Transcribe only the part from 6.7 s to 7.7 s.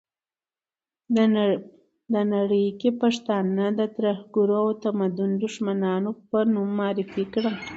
معرفي کړل.